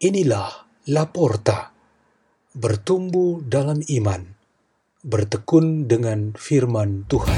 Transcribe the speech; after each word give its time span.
Inilah 0.00 0.64
Laporta, 0.88 1.76
bertumbuh 2.56 3.44
dalam 3.44 3.84
iman, 3.84 4.32
bertekun 5.04 5.92
dengan 5.92 6.32
firman 6.32 7.04
Tuhan. 7.04 7.36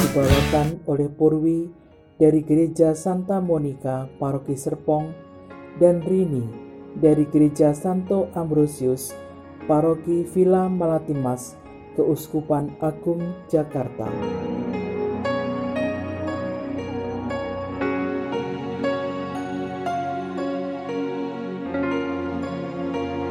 dibawakan 0.00 0.80
oleh 0.88 1.12
Purwi 1.12 1.68
dari 2.16 2.40
Gereja 2.48 2.96
Santa 2.96 3.36
Monica, 3.44 4.08
Paroki 4.16 4.56
Serpong, 4.56 5.12
dan 5.76 6.00
Rini 6.00 6.48
dari 6.96 7.28
Gereja 7.28 7.76
Santo 7.76 8.32
Ambrosius, 8.32 9.12
Paroki 9.68 10.24
Villa 10.32 10.64
Malatimas, 10.72 11.60
Keuskupan 11.92 12.72
Agung 12.80 13.36
Jakarta. 13.52 14.08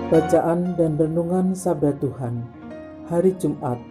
Bacaan 0.05 0.77
dan 0.77 1.01
Renungan 1.01 1.57
Sabda 1.57 1.97
Tuhan 1.97 2.45
Hari 3.09 3.33
Jumat 3.41 3.81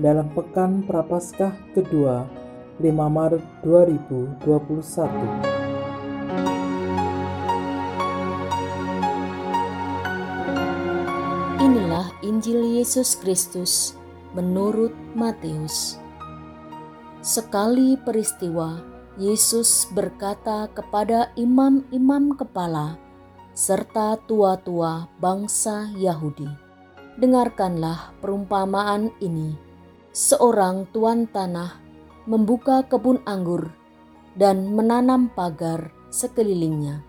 dalam 0.00 0.32
Pekan 0.32 0.88
Prapaskah 0.88 1.52
kedua 1.76 2.24
5 2.80 2.88
Maret 2.88 3.44
2021 3.60 4.40
Inilah 11.60 12.08
Injil 12.24 12.80
Yesus 12.80 13.20
Kristus 13.20 13.92
menurut 14.32 14.96
Matius. 15.12 16.00
Sekali 17.20 18.00
peristiwa, 18.00 18.80
Yesus 19.20 19.84
berkata 19.92 20.72
kepada 20.72 21.28
imam-imam 21.36 22.32
kepala 22.32 23.09
serta 23.52 24.16
tua-tua 24.24 25.10
bangsa 25.18 25.90
Yahudi, 25.96 26.48
"Dengarkanlah 27.18 28.14
perumpamaan 28.22 29.10
ini: 29.18 29.54
seorang 30.10 30.90
tuan 30.90 31.30
tanah 31.30 31.78
membuka 32.26 32.82
kebun 32.86 33.22
anggur 33.26 33.70
dan 34.38 34.70
menanam 34.74 35.30
pagar 35.34 35.90
sekelilingnya. 36.10 37.02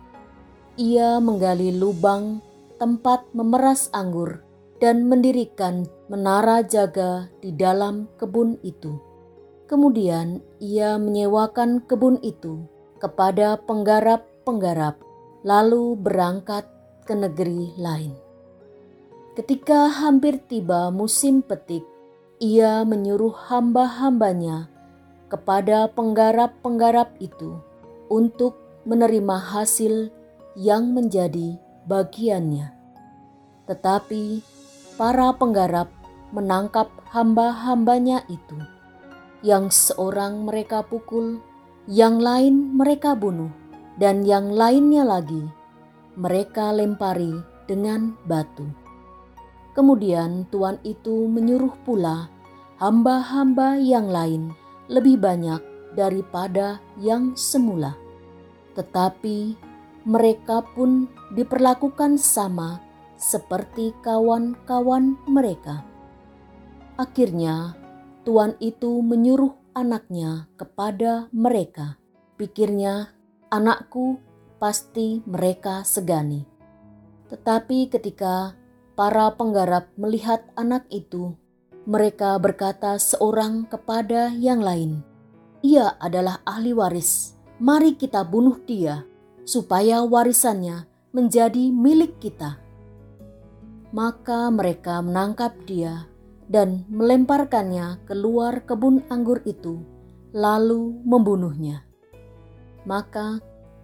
Ia 0.77 1.21
menggali 1.21 1.75
lubang 1.75 2.41
tempat 2.81 3.29
memeras 3.35 3.91
anggur 3.93 4.41
dan 4.81 5.05
mendirikan 5.05 5.85
menara 6.09 6.65
jaga 6.65 7.29
di 7.37 7.53
dalam 7.53 8.09
kebun 8.17 8.57
itu. 8.65 8.97
Kemudian 9.69 10.41
ia 10.57 10.97
menyewakan 10.97 11.85
kebun 11.85 12.17
itu 12.25 12.65
kepada 12.97 13.61
penggarap-penggarap, 13.69 14.97
lalu 15.41 15.97
berangkat 15.97 16.69
ke 17.05 17.13
negeri 17.17 17.73
lain. 17.77 18.13
Ketika 19.33 19.87
hampir 19.87 20.43
tiba 20.43 20.91
musim 20.91 21.41
petik, 21.41 21.87
ia 22.41 22.83
menyuruh 22.83 23.33
hamba-hambanya 23.49 24.67
kepada 25.31 25.87
penggarap-penggarap 25.93 27.15
itu 27.23 27.55
untuk 28.11 28.59
menerima 28.83 29.37
hasil 29.39 30.11
yang 30.59 30.91
menjadi 30.91 31.55
bagiannya. 31.87 32.75
Tetapi 33.71 34.43
para 34.99 35.31
penggarap 35.31 35.87
menangkap 36.35 36.91
hamba-hambanya 37.15 38.27
itu, 38.27 38.59
yang 39.45 39.71
seorang 39.71 40.43
mereka 40.43 40.83
pukul, 40.83 41.39
yang 41.87 42.19
lain 42.19 42.75
mereka 42.75 43.15
bunuh, 43.15 43.60
dan 44.01 44.25
yang 44.25 44.49
lainnya 44.49 45.05
lagi 45.05 45.45
mereka 46.17 46.73
lempari 46.73 47.37
dengan 47.69 48.17
batu. 48.25 48.65
Kemudian 49.77 50.49
tuan 50.49 50.81
itu 50.81 51.29
menyuruh 51.29 51.71
pula 51.85 52.27
hamba-hamba 52.81 53.77
yang 53.77 54.09
lain 54.09 54.51
lebih 54.89 55.21
banyak 55.21 55.61
daripada 55.93 56.81
yang 56.97 57.37
semula. 57.37 57.93
Tetapi 58.73 59.55
mereka 60.09 60.65
pun 60.73 61.05
diperlakukan 61.37 62.17
sama 62.17 62.81
seperti 63.21 63.93
kawan-kawan 64.01 65.13
mereka. 65.29 65.85
Akhirnya, 66.97 67.77
tuan 68.25 68.57
itu 68.57 68.99
menyuruh 69.05 69.53
anaknya 69.77 70.49
kepada 70.57 71.29
mereka. 71.29 72.01
Pikirnya, 72.35 73.13
anakku 73.51 74.15
pasti 74.63 75.19
mereka 75.27 75.83
segani. 75.83 76.47
Tetapi 77.27 77.91
ketika 77.91 78.55
para 78.95 79.27
penggarap 79.35 79.91
melihat 79.99 80.47
anak 80.55 80.87
itu, 80.87 81.35
mereka 81.83 82.39
berkata 82.39 82.95
seorang 82.95 83.67
kepada 83.67 84.31
yang 84.31 84.63
lain, 84.63 85.03
"Ia 85.67 85.99
adalah 85.99 86.39
ahli 86.47 86.71
waris. 86.71 87.35
Mari 87.59 87.99
kita 87.99 88.23
bunuh 88.23 88.55
dia, 88.63 89.03
supaya 89.43 89.99
warisannya 89.99 90.87
menjadi 91.11 91.75
milik 91.75 92.23
kita." 92.23 92.55
Maka 93.91 94.47
mereka 94.47 95.03
menangkap 95.03 95.51
dia 95.67 96.07
dan 96.47 96.87
melemparkannya 96.87 97.99
keluar 98.07 98.63
kebun 98.63 99.03
anggur 99.11 99.43
itu, 99.43 99.83
lalu 100.31 100.95
membunuhnya. 101.03 101.90
Maka, 102.87 103.41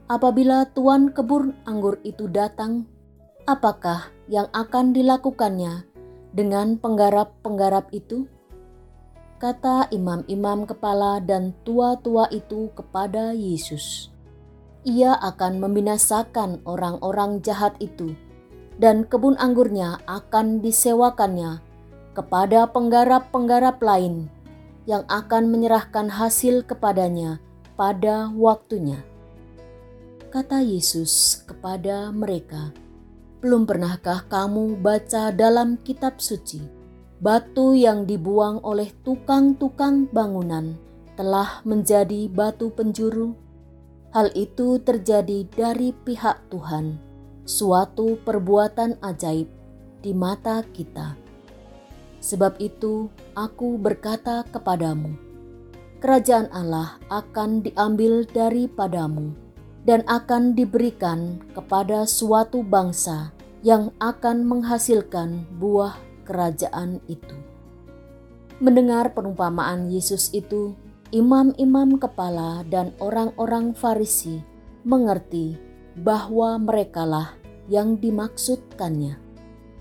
apabila 0.10 0.66
tuan 0.74 1.14
kebun 1.14 1.54
anggur 1.70 2.02
itu 2.02 2.26
datang, 2.30 2.86
apakah 3.46 4.10
yang 4.28 4.50
akan 4.52 4.94
dilakukannya 4.94 5.86
dengan 6.34 6.78
penggarap-penggarap 6.82 7.94
itu? 7.94 8.26
Kata 9.38 9.90
imam-imam 9.94 10.66
kepala 10.66 11.22
dan 11.22 11.54
tua-tua 11.62 12.26
itu 12.34 12.74
kepada 12.74 13.38
Yesus, 13.38 14.10
"Ia 14.82 15.14
akan 15.14 15.62
membinasakan 15.62 16.66
orang-orang 16.66 17.46
jahat 17.46 17.78
itu." 17.78 18.18
dan 18.78 19.06
kebun 19.10 19.36
anggurnya 19.42 20.02
akan 20.06 20.62
disewakannya 20.62 21.62
kepada 22.14 22.70
penggarap-penggarap 22.70 23.78
lain 23.82 24.30
yang 24.86 25.04
akan 25.10 25.50
menyerahkan 25.50 26.08
hasil 26.08 26.64
kepadanya 26.66 27.42
pada 27.78 28.34
waktunya. 28.34 29.00
Kata 30.28 30.60
Yesus 30.60 31.46
kepada 31.48 32.12
mereka, 32.12 32.76
"Belum 33.40 33.64
pernahkah 33.64 34.28
kamu 34.28 34.82
baca 34.82 35.32
dalam 35.32 35.80
kitab 35.86 36.20
suci, 36.20 36.60
batu 37.22 37.78
yang 37.78 38.04
dibuang 38.04 38.60
oleh 38.66 38.92
tukang-tukang 39.06 40.10
bangunan 40.12 40.76
telah 41.16 41.62
menjadi 41.64 42.28
batu 42.28 42.74
penjuru? 42.74 43.32
Hal 44.12 44.34
itu 44.36 44.82
terjadi 44.84 45.48
dari 45.54 45.94
pihak 45.94 46.50
Tuhan." 46.52 47.08
suatu 47.48 48.20
perbuatan 48.28 49.00
ajaib 49.00 49.48
di 50.04 50.12
mata 50.12 50.62
kita. 50.76 51.16
Sebab 52.20 52.60
itu, 52.60 53.08
aku 53.40 53.80
berkata 53.80 54.44
kepadamu, 54.52 55.16
kerajaan 55.98 56.50
Allah 56.54 57.02
akan 57.10 57.66
diambil 57.66 58.22
daripadamu 58.30 59.34
dan 59.88 60.04
akan 60.06 60.54
diberikan 60.54 61.42
kepada 61.58 62.06
suatu 62.06 62.62
bangsa 62.62 63.34
yang 63.66 63.90
akan 63.98 64.46
menghasilkan 64.46 65.48
buah 65.58 65.98
kerajaan 66.28 67.02
itu. 67.10 67.34
Mendengar 68.60 69.14
perumpamaan 69.14 69.90
Yesus 69.90 70.34
itu, 70.34 70.74
imam-imam 71.14 71.98
kepala 71.98 72.66
dan 72.68 72.94
orang-orang 73.00 73.72
Farisi 73.74 74.42
mengerti 74.84 75.58
bahwa 75.98 76.58
merekalah 76.62 77.34
yang 77.72 77.98
dimaksudkannya. 77.98 79.18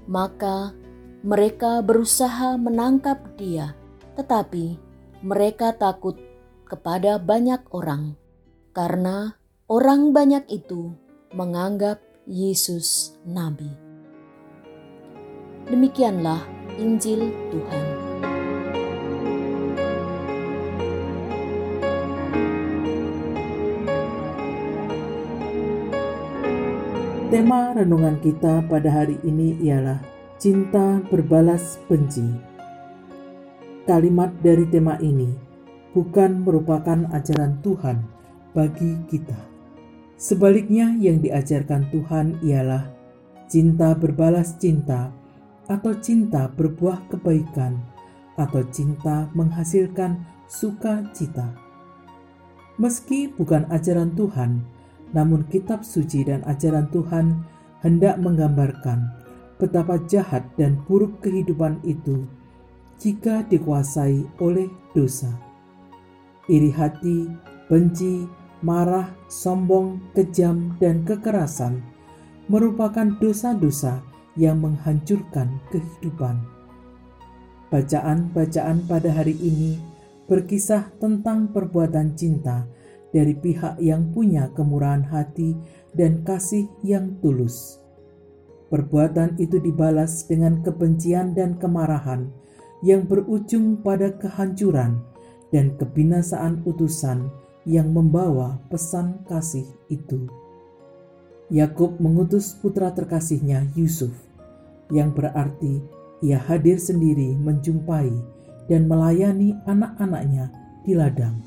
Maka 0.06 0.70
mereka 1.26 1.82
berusaha 1.82 2.54
menangkap 2.54 3.18
dia, 3.34 3.74
tetapi 4.14 4.85
mereka 5.24 5.72
takut 5.72 6.18
kepada 6.66 7.16
banyak 7.16 7.62
orang, 7.72 8.18
karena 8.76 9.38
orang 9.70 10.10
banyak 10.12 10.44
itu 10.50 10.92
menganggap 11.32 12.02
Yesus 12.26 13.14
nabi. 13.22 13.70
Demikianlah 15.70 16.42
Injil 16.76 17.30
Tuhan. 17.54 17.86
Tema 27.26 27.74
renungan 27.74 28.22
kita 28.22 28.62
pada 28.70 28.86
hari 28.86 29.18
ini 29.26 29.58
ialah 29.66 29.98
cinta 30.38 31.02
berbalas 31.10 31.82
benci. 31.90 32.55
Kalimat 33.86 34.34
dari 34.42 34.66
tema 34.66 34.98
ini 34.98 35.30
bukan 35.94 36.42
merupakan 36.42 37.06
ajaran 37.14 37.62
Tuhan 37.62 38.02
bagi 38.50 38.98
kita. 39.06 39.38
Sebaliknya, 40.18 40.90
yang 40.98 41.22
diajarkan 41.22 41.86
Tuhan 41.94 42.42
ialah 42.42 42.90
cinta 43.46 43.94
berbalas 43.94 44.58
cinta, 44.58 45.14
atau 45.70 45.94
cinta 46.02 46.50
berbuah 46.50 47.06
kebaikan, 47.14 47.78
atau 48.34 48.66
cinta 48.74 49.30
menghasilkan 49.38 50.18
sukacita. 50.50 51.54
Meski 52.82 53.30
bukan 53.30 53.70
ajaran 53.70 54.18
Tuhan, 54.18 54.66
namun 55.14 55.46
kitab 55.46 55.86
suci 55.86 56.26
dan 56.26 56.42
ajaran 56.50 56.90
Tuhan 56.90 57.46
hendak 57.86 58.18
menggambarkan 58.18 59.14
betapa 59.62 60.02
jahat 60.10 60.42
dan 60.58 60.82
buruk 60.90 61.22
kehidupan 61.22 61.78
itu 61.86 62.26
jika 62.96 63.44
dikuasai 63.46 64.24
oleh 64.40 64.68
dosa. 64.96 65.30
Iri 66.46 66.70
hati, 66.72 67.26
benci, 67.66 68.24
marah, 68.62 69.10
sombong, 69.26 70.00
kejam, 70.14 70.78
dan 70.78 71.02
kekerasan 71.02 71.82
merupakan 72.46 73.10
dosa-dosa 73.18 74.00
yang 74.38 74.62
menghancurkan 74.62 75.58
kehidupan. 75.74 76.38
Bacaan-bacaan 77.66 78.86
pada 78.86 79.10
hari 79.10 79.34
ini 79.42 79.74
berkisah 80.30 80.94
tentang 81.02 81.50
perbuatan 81.50 82.14
cinta 82.14 82.66
dari 83.10 83.34
pihak 83.34 83.82
yang 83.82 84.14
punya 84.14 84.54
kemurahan 84.54 85.02
hati 85.02 85.58
dan 85.90 86.22
kasih 86.22 86.70
yang 86.86 87.18
tulus. 87.18 87.82
Perbuatan 88.70 89.38
itu 89.38 89.58
dibalas 89.62 90.26
dengan 90.26 90.62
kebencian 90.62 91.34
dan 91.34 91.58
kemarahan 91.58 92.30
yang 92.84 93.08
berujung 93.08 93.80
pada 93.80 94.12
kehancuran 94.16 95.00
dan 95.54 95.76
kebinasaan 95.78 96.60
utusan 96.66 97.30
yang 97.64 97.90
membawa 97.90 98.60
pesan 98.68 99.22
kasih 99.26 99.66
itu. 99.88 100.28
Yakub 101.46 102.02
mengutus 102.02 102.58
putra 102.58 102.90
terkasihnya 102.90 103.70
Yusuf, 103.78 104.10
yang 104.90 105.14
berarti 105.14 105.78
ia 106.22 106.42
hadir 106.42 106.78
sendiri 106.78 107.38
menjumpai 107.38 108.10
dan 108.66 108.90
melayani 108.90 109.54
anak-anaknya 109.66 110.50
di 110.82 110.98
ladang. 110.98 111.38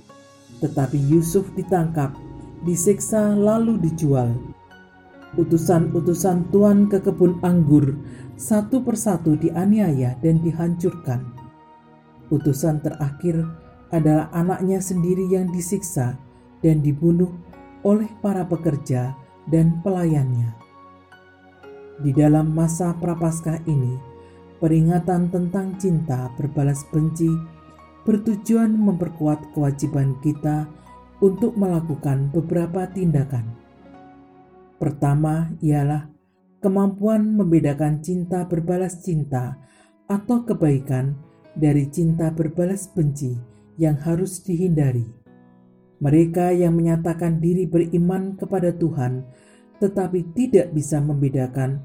Tetapi 0.63 0.99
Yusuf 1.11 1.51
ditangkap, 1.55 2.15
disiksa 2.63 3.35
lalu 3.35 3.79
dijual. 3.79 4.35
Utusan-utusan 5.37 6.49
Tuhan 6.49 6.89
ke 6.89 7.05
kebun 7.05 7.37
anggur 7.45 7.93
satu 8.33 8.81
persatu 8.81 9.37
dianiaya 9.37 10.17
dan 10.25 10.41
dihancurkan. 10.41 11.21
Utusan 12.33 12.81
terakhir 12.81 13.45
adalah 13.93 14.33
anaknya 14.33 14.81
sendiri 14.81 15.29
yang 15.29 15.53
disiksa 15.53 16.17
dan 16.65 16.81
dibunuh 16.81 17.29
oleh 17.85 18.09
para 18.25 18.41
pekerja 18.45 19.13
dan 19.45 19.81
pelayannya. 19.85 20.53
Di 21.99 22.15
dalam 22.15 22.55
masa 22.55 22.95
prapaskah 22.97 23.61
ini, 23.69 23.99
peringatan 24.57 25.29
tentang 25.29 25.75
cinta 25.77 26.31
berbalas 26.39 26.87
benci 26.89 27.29
bertujuan 28.07 28.71
memperkuat 28.71 29.53
kewajiban 29.53 30.15
kita 30.23 30.65
untuk 31.19 31.53
melakukan 31.59 32.31
beberapa 32.31 32.87
tindakan. 32.87 33.68
Pertama 34.79 35.51
ialah 35.59 36.07
kemampuan 36.63 37.35
membedakan 37.35 37.99
cinta 37.99 38.47
berbalas 38.47 39.03
cinta 39.03 39.59
atau 40.07 40.47
kebaikan 40.47 41.19
dari 41.51 41.91
cinta 41.91 42.31
berbalas 42.31 42.87
benci 42.87 43.35
yang 43.75 43.99
harus 43.99 44.39
dihindari. 44.39 45.03
Mereka 45.99 46.55
yang 46.55 46.79
menyatakan 46.79 47.43
diri 47.43 47.67
beriman 47.67 48.39
kepada 48.39 48.71
Tuhan 48.71 49.27
tetapi 49.79 50.35
tidak 50.35 50.75
bisa 50.75 50.99
membedakan, 50.99 51.79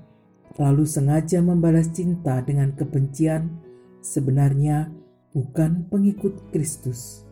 lalu 0.58 0.82
sengaja 0.84 1.38
membalas 1.38 1.94
cinta 1.94 2.42
dengan 2.42 2.74
kebencian, 2.74 3.54
sebenarnya 4.02 4.90
bukan 5.30 5.86
pengikut 5.88 6.50
Kristus. 6.50 7.22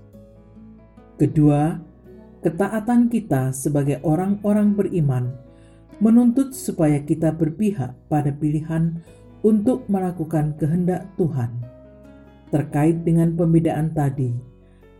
Kedua, 1.18 1.82
ketaatan 2.46 3.10
kita 3.10 3.50
sebagai 3.50 3.98
orang-orang 4.06 4.74
beriman 4.78 5.34
menuntut 6.02 6.50
supaya 6.50 6.98
kita 7.06 7.30
berpihak 7.30 7.94
pada 8.10 8.34
pilihan 8.34 8.98
untuk 9.46 9.86
melakukan 9.86 10.58
kehendak 10.58 11.06
Tuhan. 11.14 11.62
Terkait 12.50 13.06
dengan 13.06 13.32
pembedaan 13.38 13.94
tadi, 13.94 14.52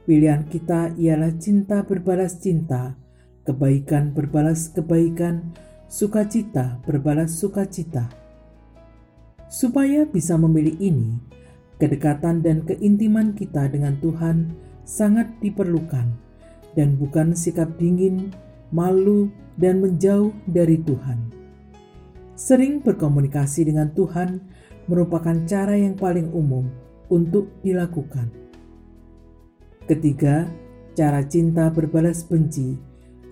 Pilihan 0.02 0.50
kita 0.50 0.99
ialah 0.99 1.31
cinta 1.38 1.87
berbalas 1.87 2.43
cinta, 2.43 2.99
kebaikan 3.46 4.10
berbalas 4.10 4.66
kebaikan, 4.75 5.54
sukacita 5.87 6.82
berbalas 6.82 7.38
sukacita. 7.38 8.10
Supaya 9.46 10.02
bisa 10.02 10.34
memilih 10.34 10.75
ini, 10.82 11.22
kedekatan 11.78 12.43
dan 12.43 12.66
keintiman 12.66 13.31
kita 13.38 13.70
dengan 13.70 13.94
Tuhan 14.02 14.50
sangat 14.82 15.31
diperlukan, 15.38 16.10
dan 16.75 16.99
bukan 16.99 17.38
sikap 17.38 17.70
dingin, 17.78 18.34
malu, 18.75 19.31
dan 19.56 19.81
menjauh 19.84 20.32
dari 20.49 20.81
Tuhan. 20.81 21.19
Sering 22.37 22.81
berkomunikasi 22.81 23.69
dengan 23.69 23.93
Tuhan 23.93 24.40
merupakan 24.88 25.37
cara 25.46 25.76
yang 25.78 25.94
paling 25.94 26.32
umum 26.32 26.66
untuk 27.12 27.52
dilakukan 27.60 28.43
Ketiga, 29.82 30.46
cara 30.94 31.26
cinta 31.26 31.66
berbalas 31.66 32.22
benci 32.22 32.78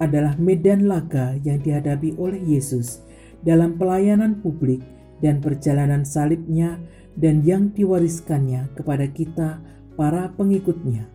adalah 0.02 0.34
medan 0.34 0.90
laga 0.90 1.38
yang 1.46 1.62
dihadapi 1.62 2.18
oleh 2.18 2.42
Yesus 2.42 3.06
dalam 3.46 3.78
pelayanan 3.78 4.42
publik 4.42 4.82
dan 5.22 5.38
perjalanan 5.38 6.02
salibnya 6.02 6.82
dan 7.14 7.46
yang 7.46 7.70
diwariskannya 7.70 8.74
kepada 8.74 9.06
kita 9.14 9.62
para 9.94 10.34
pengikutnya. 10.34 11.06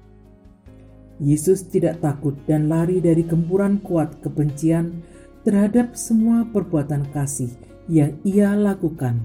Yesus 1.19 1.71
tidak 1.71 2.03
takut 2.03 2.35
dan 2.43 2.67
lari 2.67 2.99
dari 2.99 3.23
gempuran 3.23 3.79
kuat 3.79 4.19
kebencian 4.19 4.99
terhadap 5.47 5.95
semua 5.95 6.43
perbuatan 6.49 7.07
kasih 7.15 7.53
yang 7.87 8.17
ia 8.27 8.51
lakukan. 8.57 9.21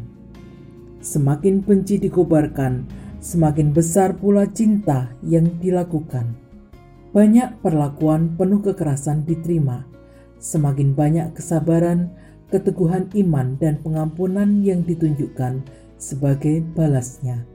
Semakin 1.00 1.64
benci 1.64 1.96
dikobarkan, 1.96 2.84
semakin 3.24 3.72
besar 3.72 4.14
pula 4.20 4.44
cinta 4.52 5.10
yang 5.24 5.48
dilakukan. 5.58 6.36
Banyak 7.10 7.58
perlakuan 7.64 8.38
penuh 8.38 8.62
kekerasan 8.62 9.26
diterima, 9.26 9.88
semakin 10.38 10.94
banyak 10.94 11.34
kesabaran, 11.34 12.14
keteguhan 12.52 13.10
iman, 13.16 13.58
dan 13.58 13.82
pengampunan 13.82 14.62
yang 14.62 14.86
ditunjukkan 14.86 15.66
sebagai 15.98 16.62
balasnya. 16.76 17.48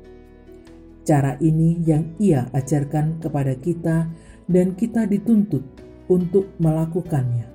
Cara 1.06 1.38
ini 1.38 1.86
yang 1.86 2.18
ia 2.18 2.50
ajarkan 2.50 3.22
kepada 3.22 3.54
kita, 3.62 4.10
dan 4.46 4.78
kita 4.78 5.10
dituntut 5.10 5.64
untuk 6.10 6.54
melakukannya. 6.62 7.50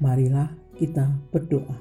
Marilah 0.00 0.50
kita 0.74 1.14
berdoa 1.30 1.78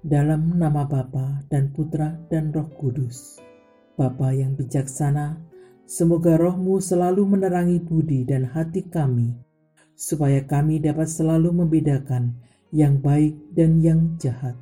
dalam 0.00 0.56
nama 0.56 0.86
Bapa 0.86 1.44
dan 1.52 1.72
Putra 1.74 2.16
dan 2.32 2.52
Roh 2.54 2.68
Kudus. 2.78 3.40
Bapa 3.98 4.32
yang 4.32 4.56
bijaksana, 4.56 5.36
semoga 5.84 6.40
rohmu 6.40 6.80
selalu 6.80 7.36
menerangi 7.36 7.82
budi 7.82 8.24
dan 8.24 8.48
hati 8.48 8.88
kami, 8.88 9.36
supaya 9.92 10.40
kami 10.46 10.80
dapat 10.80 11.04
selalu 11.04 11.52
membedakan 11.52 12.32
yang 12.72 12.96
baik 13.02 13.36
dan 13.52 13.82
yang 13.82 14.16
jahat. 14.16 14.56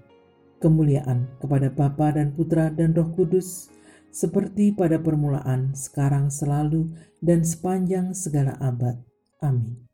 Kemuliaan 0.58 1.30
kepada 1.38 1.70
Bapa 1.70 2.18
dan 2.18 2.34
Putra 2.34 2.74
dan 2.74 2.90
Roh 2.90 3.14
Kudus, 3.14 3.70
seperti 4.14 4.72
pada 4.72 4.96
permulaan, 5.00 5.76
sekarang, 5.76 6.32
selalu, 6.32 6.92
dan 7.18 7.42
sepanjang 7.42 8.14
segala 8.14 8.54
abad. 8.62 8.98
Amin. 9.42 9.86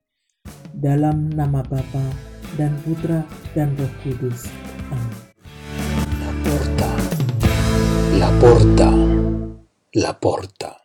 Dalam 0.75 1.33
nama 1.33 1.65
Bapa 1.65 2.05
dan 2.61 2.77
Putra 2.85 3.25
dan 3.57 3.73
Roh 3.79 3.93
Kudus. 4.05 4.47
Amin. 4.93 5.17
La 6.21 6.31
porta, 6.45 6.91
la 8.15 8.31
porta, 8.39 8.91
la 9.97 10.13
porta. 10.13 10.84